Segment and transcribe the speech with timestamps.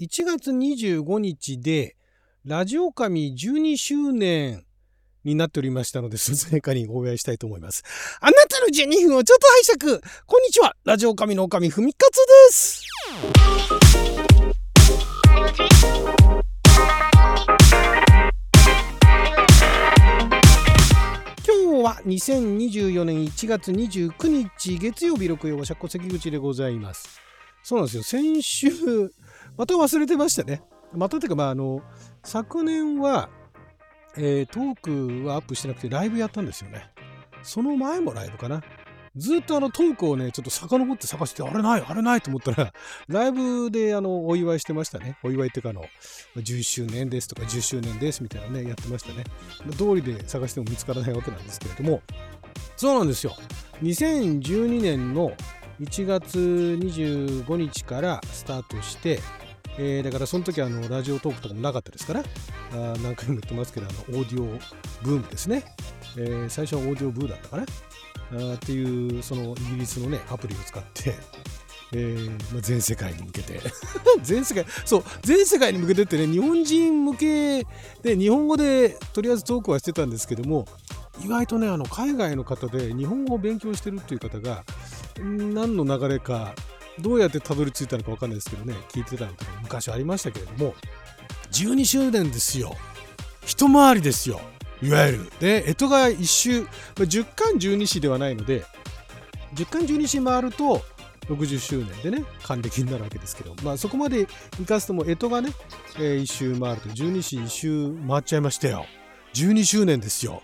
[0.00, 1.94] 1月25日で、
[2.46, 4.64] ラジオ神12周年
[5.24, 7.84] になっておりましたので、そのかにお祝いしたいと思います。
[8.18, 12.86] あなたの12分をちょっと拝借こんにちはラジオ神の神ふみかつです
[21.46, 27.20] 今日は2024年1月29日月曜日6曜は釈迦関口でございます。
[27.62, 28.02] そうなんですよ。
[28.02, 28.70] 先週、
[29.56, 30.62] また忘れてましたね。
[30.92, 31.82] またてか、まあ、あの、
[32.24, 33.28] 昨年は、
[34.16, 36.90] えー、トークはアップしてなくてライブやったんですよね。
[37.42, 38.62] その前もライブかな。
[39.16, 42.72] ずっとあのトークをね、ちょっと遡って探して、あれない、あれないと思ったら、
[43.08, 45.18] ライブであのお祝いしてましたね。
[45.24, 45.84] お祝いっていうかあの、
[46.36, 49.24] 10周年ですとか10周年ですみたいなね、やってましたね。
[49.76, 52.02] 通りで探しても見つからないわけなんですけれども、
[52.76, 53.34] そうなんですよ。
[53.82, 55.32] 2012年の
[55.80, 59.18] 1月25日からスタートして、
[59.78, 64.58] えー、だからその時はあのラジオトークとかもなかったですから、あ何回も言ってますけど、あのオーディオ
[65.02, 65.64] ブームですね。
[66.18, 67.64] えー、最初はオーディオブーだったかな
[68.52, 71.14] あっていう、そのイギリスのね、アプリを使って、
[71.92, 73.60] えーまあ、全世界に向けて
[74.22, 77.66] 全世界、そう、全世界に向けてってね、日本人向け
[78.02, 80.66] で、日本語でとりあえずトークはしてたんですけども、
[81.24, 84.64] 意外とね、あの海外の方で日本語を勉強してるっていう方が、
[85.20, 86.54] 何の流れか、
[86.98, 90.74] どうやってたどり着いたのか分かんないですけどね、聞いてたのとか昔ありましたけれども、
[91.52, 92.76] 12周年ですよ。
[93.44, 94.40] 一回りですよ。
[94.82, 95.32] いわゆる。
[95.40, 96.62] で、干支が一周、
[96.96, 98.64] 10巻12子ではないので、
[99.54, 100.82] 10巻12子回ると、
[101.28, 104.26] 60周年でね、還暦になるわけですけど、まあそこまで
[104.56, 105.50] 生かすとも、干支がね、
[105.98, 108.86] えー、1周回ると、12子1周回っちゃいましたよ。
[109.34, 110.42] 12周年ですよ。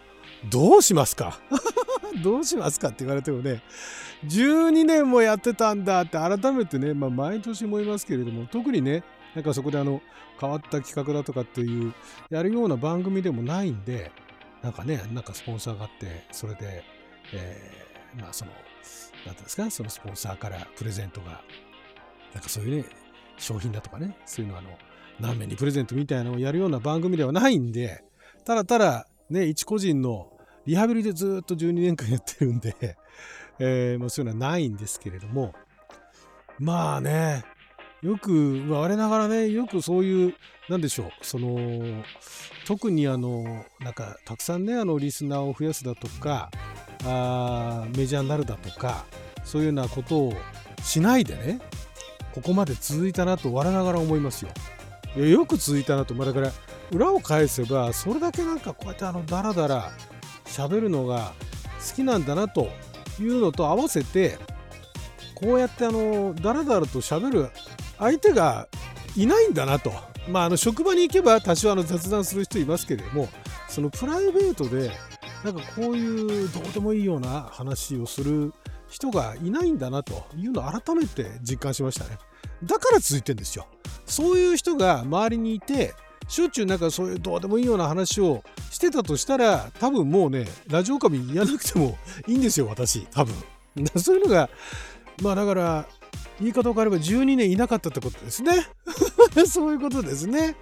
[0.49, 1.41] どうしますか？
[2.23, 3.63] どうしますかって言われてもね、
[4.25, 9.03] 12年もやってたんだって改めてね、まあ、毎年思いますけれども、特にね、
[9.35, 10.01] なんかそこであの、
[10.41, 11.95] 変わった企画だとかっていう、
[12.31, 14.11] やるような番組でもないんで、
[14.63, 16.83] なんかね、なんかスポンサーがあって、それで、
[17.33, 18.51] えー、まあその、
[19.27, 21.43] なんていうんですか、そのスポンサーからプレゼントが、
[22.33, 22.89] なんかそういうね、
[23.39, 24.71] 商品だとかね、そういうのあの、
[25.21, 28.05] 何名にプレゼントみたいなのをやるような番組ではないんで、
[28.45, 30.36] ただただ、ね、一個人の
[30.67, 32.75] リハビリでずっと12年間やってるんで、
[33.59, 35.55] えー、まあ、そういうのはないんですけれども、
[36.59, 37.45] まあね、
[38.03, 40.35] よく、我ながらね、よくそういう、
[40.69, 42.05] なんでしょう、その、
[42.67, 46.51] 特にあの、なんか、たくさんね、あの、リスナーを増やすだとか、
[47.05, 49.07] あメジャーになるだとか、
[49.45, 50.35] そういうようなことを
[50.83, 51.61] しないでね、
[52.35, 54.51] ここまで続いたなと我ながら思いますよ。
[55.25, 56.53] よく続いたなと、まあ、だから、
[56.93, 59.91] 裏を返せば、それだけなんかこうやってあの、だらだら、
[60.57, 61.35] 喋るのが
[61.87, 62.69] 好きなんだなと
[63.21, 64.39] いうのと合わせて
[65.35, 67.51] こうやってあのだらだらと喋る
[67.99, 68.69] 相手が
[69.17, 69.93] いないんだなと。
[70.29, 73.29] まあ、あの職場に行けば多少あの雑談する人いますけれども
[73.69, 74.91] そのプライベートで
[75.45, 78.53] なんかこういうどうでもいいような話をする
[78.89, 82.19] 人がいないんだなというのを改めて実感しましたね。
[82.65, 83.69] だから続いてんですよ。
[84.05, 85.95] そういう人が周りにいて
[86.29, 93.07] しょっちゅうなんかそういうどうでもいいような話をしてたとしたら多分もうねラジオ神やらなくてもいいんですよ私。
[93.07, 93.35] 多分。
[94.01, 94.49] そういうのが
[95.23, 95.87] まあだから
[96.41, 98.67] 言い方を変えれば12年いなかったってことですね。
[99.47, 100.57] そういうことですね。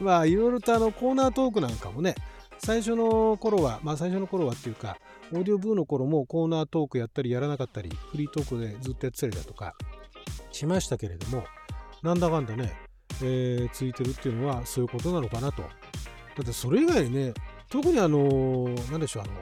[0.00, 2.14] まあいろいろとあのコーナートークなんかもね
[2.58, 4.98] 最初の頃はまあ最初の頃はっていうか
[5.32, 9.74] オーディオブーの頃もコーナートークやったりやらなかったりフリートークでずっとやってたりだとか
[10.50, 11.44] しましたけれども
[12.02, 12.89] なんだかんだね
[13.22, 15.62] えー、ついてるっていうのはそういうことなのかなと。
[15.62, 15.68] だ
[16.42, 17.34] ってそれ以外にね、
[17.68, 19.32] 特にあの、なんでしょう、あの、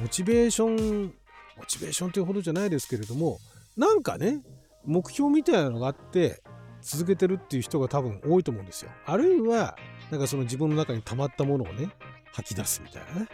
[0.00, 1.14] モチベーション、
[1.56, 3.38] モチベーションというほどじゃないですけれども、
[3.76, 4.42] なんかね、
[4.84, 6.42] 目標みたいなのがあって、
[6.80, 8.90] 続けてるっていう人が多分多いと思うんですよ。
[9.06, 9.76] あるいは、
[10.10, 11.90] なんかその自分の中に溜まったものをね、
[12.32, 13.28] 吐き出すみたいなね。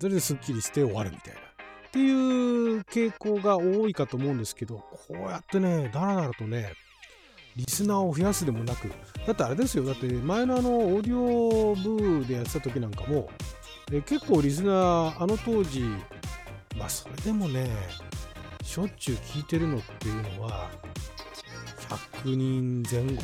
[0.00, 1.40] それですっきりして終わるみたいな。
[1.40, 6.74] っていう傾向が多いかと思うんですけど、こうやってね、だらだらとね、
[7.58, 8.88] リスナーを増やすでもなく、
[9.26, 13.28] だってあれですよ、だって前のあのオーディオブーでやってた時なんかも、
[13.90, 15.80] え結構リスナー、あの当時、
[16.76, 17.68] まあそれでもね、
[18.62, 20.70] しょっちゅう聞いてるのっていうのは、
[22.22, 23.22] 100人前後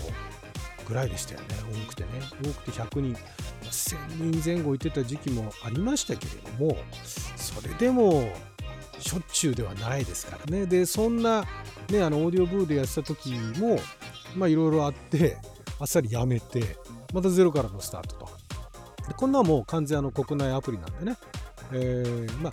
[0.89, 1.47] ぐらいでしたよね、
[1.87, 2.09] 多くてね。
[2.43, 3.17] 多くて100人、
[3.63, 6.77] 1000人前後いてた時期もありましたけれども、
[7.37, 8.33] それでも、
[8.99, 10.67] しょっちゅうではないですからね。
[10.67, 11.45] で、そんな、
[11.91, 13.79] ね、あの、オーディオブーでやってた時も、
[14.37, 15.37] まあいろいろあって
[15.81, 16.77] あっさりやめて
[17.13, 18.29] またゼロからのスタートと
[19.09, 21.17] でこんなもう完全あの国内アプリなんでね、
[21.73, 22.53] えー、まあ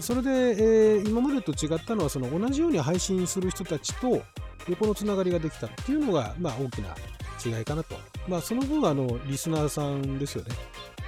[0.00, 4.22] それで、えー、今までと違ったのはその同じように配信する人たちと
[4.68, 6.94] 横のつながりができたっていうのが、まあ、大きな
[7.44, 7.96] 違いかなと。
[8.28, 10.54] まあ、その分、あの、リスナーさんですよね。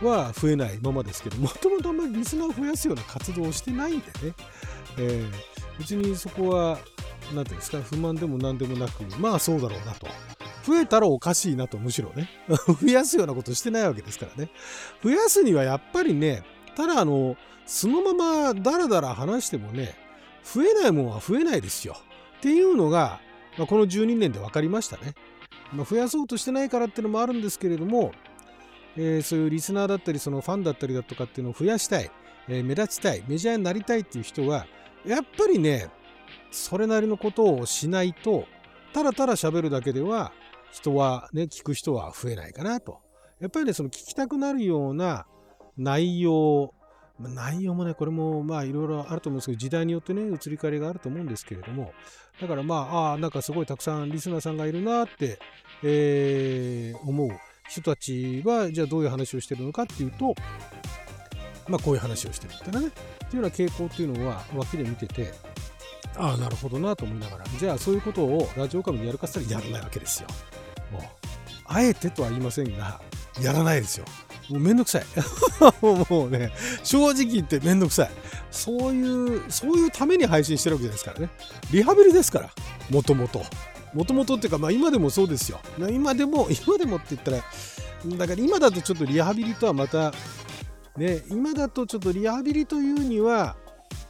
[0.02, 4.34] は増えないままですけど、もともとあんまりリスナーを増やすような活動をしてないんでね。
[4.99, 6.78] えー、別にそこは、
[7.32, 10.06] 何ていうんですか、不満でも何でもなく、まあそうだろうなと。
[10.67, 12.29] 増えたらおかしいなと、むしろね。
[12.49, 14.50] 増やすようなことしてないわけですからね。
[15.03, 16.43] 増やすにはやっぱりね、
[16.76, 17.37] ただあの、
[17.67, 19.97] そのままダラダラ話してもね、
[20.43, 21.97] 増えないもんは増えないですよ。
[22.38, 23.21] っていうのが、
[23.56, 25.15] まあ、この12年で分かりましたね。
[25.73, 28.12] まあ、増やそうとしてないからっていうのもあるんですけれども、
[28.97, 32.11] えー、そういうリスナーだったり、そのファンだったりだとかっていうのを増やしたい、
[32.49, 34.67] えー、目立ちたい、メジャーになりたいっていう人は、
[35.06, 35.88] やっぱりね、
[36.55, 38.47] それなりのことをしないと、
[38.93, 40.33] ただただ喋るだけでは、
[40.71, 43.01] 人はね、聞く人は増えないかなと。
[43.41, 45.27] やっぱりね、その聞きたくなるような
[45.77, 46.73] 内容、
[47.19, 51.93] 内容もね、これもまあいろいろあると思うんですけど、時代によってね、移り変わりがあると思うんですけれども、
[52.41, 55.41] だからまあ、ああ、なんかすごいたくさんリスナーさんがいるなって、
[55.83, 57.31] えー、思う
[57.69, 60.35] 人たちは、じゃあどういう話をしてるのかっていうと、
[61.69, 65.33] まあこういう話をしてるみたいなね、っていうような傾向っていうのは脇で見てて、
[66.16, 70.28] ああ、なるほどなと思いながら、じゃあそういうことをラジオカムでやるかって言ったらやらないわけですよ。
[70.93, 71.02] もう、
[71.66, 73.00] あえてとは言いませんが、
[73.40, 74.05] やらないですよ。
[74.50, 75.05] もうめんどくさい。
[75.82, 76.52] もうね、
[76.82, 78.11] 正直言ってめんどくさい。
[78.50, 81.31] そういう、そういうために配信してるわけですからね。
[81.70, 82.50] リハビリですから、
[82.90, 83.43] もともと。
[83.94, 85.60] もともとっていうか、まあ今でもそうですよ。
[85.78, 87.38] 今でも、 今でもって言ったら、
[88.17, 90.12] だから今だとちょっとリハビリとはまた、
[90.96, 93.56] ね、今だとちょっとリハビリというには、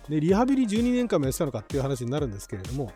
[0.08, 2.92] ね、リハビリ12年間もやってたのかっていう話になるんですけれども、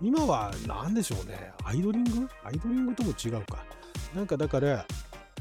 [0.00, 2.28] 今は何でしょうね、アイドリング？
[2.44, 3.64] アイドリングとも違うか。
[4.14, 4.86] なんかだから、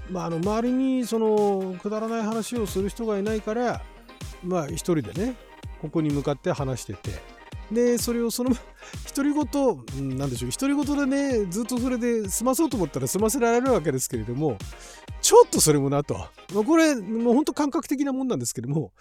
[0.10, 3.82] まあ、あの周りにそのくだらない話をする人がいないから
[4.44, 5.36] まあ一人でね
[5.82, 7.42] ここに向かって話してて。
[7.72, 8.52] でそれをその
[9.16, 14.58] 独り言なんでしょう独り言でねずっとそれで済まそうと思ったら済ませられるわけですけれども
[15.22, 16.28] ちょっとそれもなと、ま
[16.60, 18.92] あ、これもう本当感覚的なもんなんですけども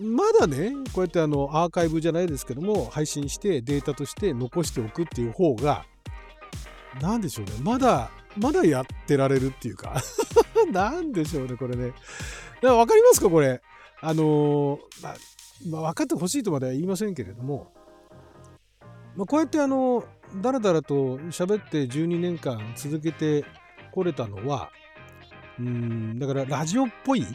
[0.00, 5.84] まだねこうやってあのアーカイブじゃないですけども配信してデータとして残しておくっていう方が
[7.00, 10.00] 何でしょうねまだまだやってられるっていうか
[10.72, 11.88] なんでしょうね、これね。
[11.88, 11.98] だか
[12.62, 13.60] ら分かりますか、これ。
[14.00, 15.16] あのー、まあ、
[15.68, 17.72] まあ、分かってほしいとまでは言いませんけれども、
[19.16, 20.04] まあ、こうやってあの、
[20.36, 23.44] だらだらと喋って12年間続けて
[23.92, 24.70] これたのは、
[25.58, 27.26] うん、だからラジオっぽい、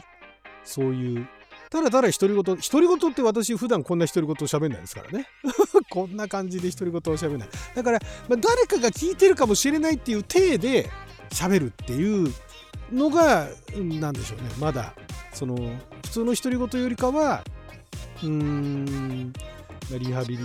[0.64, 1.28] そういう
[1.76, 5.28] ただただ独り言、独り言って私普段こんな独り言を喋んないですからね。
[5.90, 7.48] こんな感じで独り言を喋んない。
[7.74, 10.90] だから、まあ、誰かが聞いてるかもしれないっていう体で
[11.28, 12.32] 喋るっていう
[12.90, 14.48] のが、なんでしょうね。
[14.58, 14.94] まだ、
[15.34, 15.56] その、
[16.04, 17.44] 普通の独り言よりかは、
[18.22, 19.32] うーん、
[19.98, 20.44] リハビリ、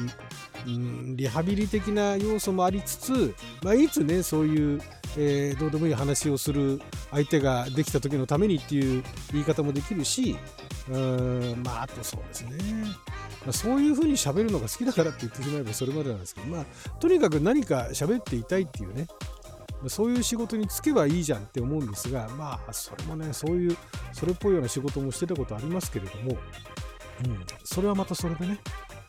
[0.68, 4.82] うんリハビリ的な要素もありつつ、まあ、いつねそういう、
[5.18, 10.38] えー、どうでもいい話をする相手ができた時のためにっていう言い方もできるし
[10.92, 10.98] う
[11.56, 12.58] んまああとそうですね、
[13.46, 16.66] まあ、そういうふうに喋るのが好きだからって言ってしまえばそれまでなんですけどまあ
[17.00, 19.08] とにかく何か喋っていたいっていうね。
[19.88, 23.76] そういう仕事に就けばいいじゃんって思うんですがまあそれもねそういう
[24.14, 26.38] それっぽいような仕事もしてたことありますけれども、
[27.26, 28.60] うん、それはまたそれでね、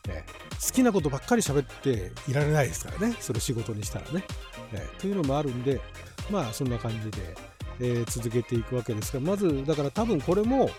[0.08, 3.14] えー、好きなことばっかり喋っていられないですからね。
[3.20, 4.25] それ仕事にしたらね、
[4.73, 5.78] えー、というのもあるんで
[6.31, 7.37] まあそんな感じで、
[7.81, 10.71] えー、続けていくわけですがまずだから多分これも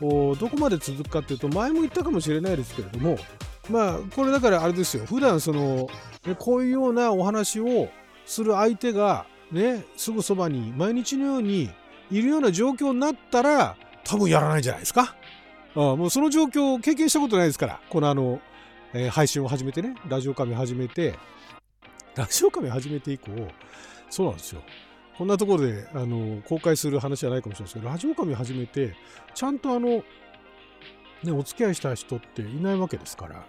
[0.00, 3.18] どこまで続くかっていうと前も言ったかもしれないですけれども
[3.70, 5.88] まあこれだからあれですよ普段その
[6.38, 7.88] こういうようなお話を
[8.26, 11.70] する相手がねすぐそばに毎日のように
[12.10, 15.16] いるような状況になったら多分やらないじゃないですか。
[15.76, 18.40] あもうその状況を経験したことないですからこのあの、
[18.92, 21.18] えー、配信を始めてねラジオカメ始めて
[22.14, 23.30] ラジオカメ始めて以降
[24.08, 24.62] そうなんですよ
[25.16, 28.94] こんなところであの公開する話じゃないかもしれないですけど、ラジオ神始めて、
[29.34, 30.02] ちゃんとあの、
[31.22, 33.46] ね、お付き合いした人っていないわけですから、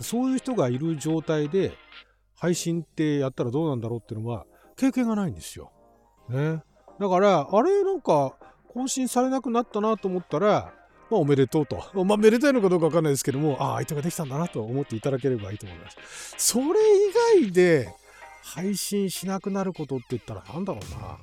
[0.00, 1.72] そういう人がいる状態で
[2.36, 4.46] 配信ってやったらどうなんだろうっていうのは
[4.76, 5.72] 経験がないんですよ。
[6.28, 6.62] ね。
[7.00, 8.36] だから、あれなんか
[8.68, 10.72] 更新されなくなったなと思ったら、
[11.10, 11.82] まあ、おめでとうと。
[12.04, 16.34] まあ、めでたいのかどうかわかんないですけども、ああ、相手ができたんだなと思っていただければいいと思います。
[16.36, 17.94] それ以外で、
[18.42, 21.18] 配信しなくなることって言ったら何だろうな。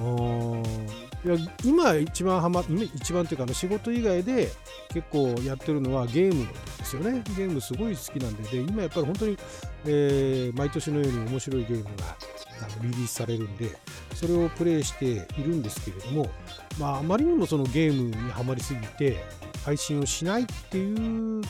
[0.00, 0.62] うん
[1.24, 4.48] いや今一番はま一番っていうか仕事以外で
[4.88, 6.46] 結構やってるのはゲーム
[6.78, 9.38] ですよねゲームすごい好きなんでで今やっぱり本当に、
[9.84, 11.90] えー、毎年のように面白いゲームが
[12.62, 13.70] あのリリースされるんで
[14.14, 16.30] それをプレイしているんですけれども、
[16.78, 19.22] まあ、あまりにもそのゲームにはまりすぎて
[19.64, 21.42] 配信をしないっていう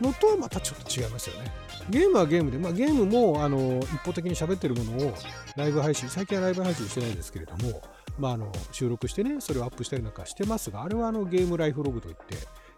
[0.00, 1.67] のとはまたちょっと違いますよね。
[1.90, 5.14] ゲームはゲームで、まあ、ゲームもあの一方的に喋ってるものを
[5.56, 7.82] ライブ配信、最近はライブ配信してないですけれども、
[8.18, 12.36] まあ、あの収録してね、それをアップしたりなんかしてますが、あれはあのゲームライフログといって、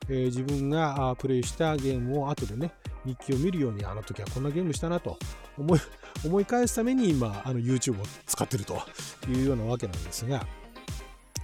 [0.09, 2.73] えー、自分がプレイしたゲームを後でね、
[3.05, 5.19] 日記を見るように、あの時はこんなゲームしたなと
[5.59, 5.81] 思い
[6.25, 8.81] 思い返すために今、あの YouTube を使ってると
[9.29, 10.47] いうようなわけなんですが、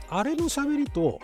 [0.09, 1.21] あれの喋りと、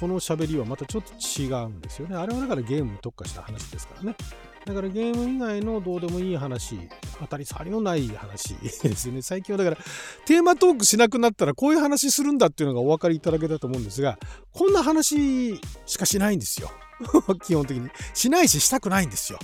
[0.00, 2.16] この喋りはまたちょっと違うんですよね。
[2.16, 4.16] あれはだからゲームに特化した話ですからね。
[4.64, 6.78] だからゲーム以外のどうでもいい話、
[7.18, 9.20] 当たり障りのない話ですよね。
[9.20, 9.76] 最近はだから
[10.24, 14.18] テーマトークしなくなったらこういう話するんだっていうのがお分かりいただけたと思うんですが、
[14.52, 16.70] こんな話しかしないんですよ。
[17.44, 17.90] 基本的に。
[18.14, 19.38] しないししたくないんですよ。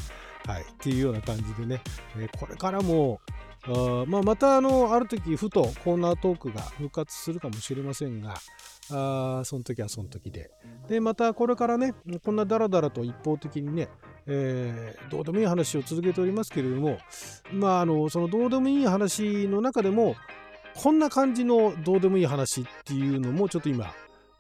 [0.47, 0.63] はい。
[0.63, 1.83] っていうような感じでね、
[2.17, 3.21] えこれからも、
[3.69, 8.35] あまあ、またあのある時ふとコーナートークが復活するかもしれませんが、
[8.91, 10.51] あその時はその時で。
[10.89, 11.95] で、またこれからね、
[12.25, 13.89] こんなダラダラと一方的にね、
[14.27, 16.99] えー、どうでもいい話を続けておりますけれども、
[17.53, 20.15] まあ、あの、そのどうでもいい話の中でも、
[20.75, 23.95] こんな感じのどうでもいい話っていうのもちょっと今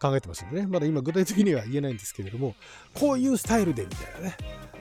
[0.09, 2.55] 考えてますんでね、まだ今具体的には言えないんですけれども、
[2.95, 4.37] こういうスタイルでみたいなね、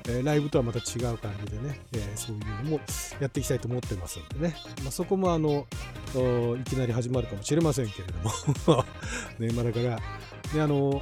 [0.07, 2.79] えー、ライブとはまた違う感じでね、えー、そういうのも
[3.19, 5.65] やっていきたいと思ってますんでね、まあ、そこもあの
[6.59, 8.85] いきなり始まるかもしれませんけれども。
[9.39, 10.01] ね、ま、だから、ね、
[10.61, 11.01] あの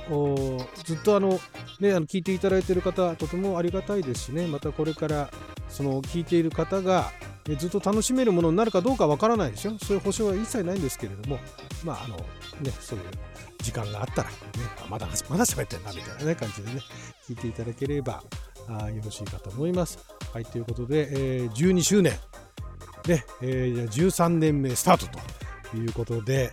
[0.84, 1.40] ずっとあの、
[1.80, 4.48] ね、あの聞いていただいている方とてもありがたいですしね。
[4.48, 5.30] またこれから
[5.68, 7.12] その聞いている方が
[7.58, 9.74] ずっと楽しめるものになるかどうかわからないですよ。
[9.84, 11.40] そういう保証は一切ないんですけれども。
[11.84, 12.18] まああの
[12.62, 13.06] ねそういう
[13.60, 14.36] 時間があったら、ね、
[14.90, 16.82] まだまだ喋ってんなみたいな、ね、感じでね
[17.28, 18.24] 聞いていただければ
[18.68, 20.00] あよろしいかと思います。
[20.34, 22.14] はい、ということで、えー、12周年
[23.04, 25.08] で、えー、13年目スタート
[25.72, 26.52] ということで、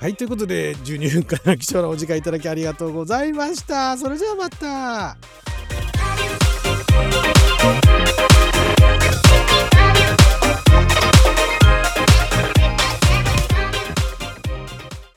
[0.00, 3.98] はい、ということで、12分間の貴重なお時間いただきありがとうございました。
[3.98, 5.49] それじゃあまた。